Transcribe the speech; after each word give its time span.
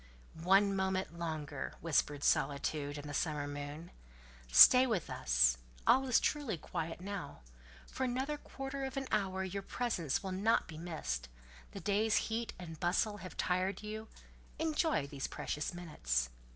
"One 0.41 0.75
moment 0.75 1.19
longer," 1.19 1.75
whispered 1.79 2.23
solitude 2.23 2.97
and 2.97 3.07
the 3.07 3.13
summer 3.13 3.47
moon, 3.47 3.91
"stay 4.51 4.87
with 4.87 5.11
us: 5.11 5.59
all 5.85 6.07
is 6.07 6.19
truly 6.19 6.57
quiet 6.57 7.01
now; 7.01 7.41
for 7.85 8.03
another 8.05 8.39
quarter 8.39 8.83
of 8.83 8.97
an 8.97 9.05
hour 9.11 9.43
your 9.43 9.61
presence 9.61 10.23
will 10.23 10.31
not 10.31 10.67
be 10.67 10.79
missed: 10.79 11.29
the 11.73 11.79
day's 11.79 12.15
heat 12.15 12.51
and 12.57 12.79
bustle 12.79 13.17
have 13.17 13.37
tired 13.37 13.83
you; 13.83 14.07
enjoy 14.57 15.05
these 15.05 15.27
precious 15.27 15.71
minutes." 15.71 16.31